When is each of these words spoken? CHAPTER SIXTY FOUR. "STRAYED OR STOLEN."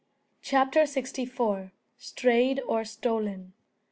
CHAPTER 0.41 0.87
SIXTY 0.87 1.27
FOUR. 1.27 1.71
"STRAYED 1.99 2.61
OR 2.67 2.83
STOLEN." 2.83 3.53